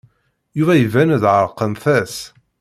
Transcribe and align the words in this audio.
Yuba 0.57 0.73
iban-d 0.77 1.23
ɛerqent-as. 1.33 2.15